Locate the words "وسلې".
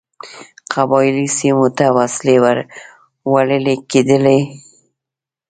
1.97-2.35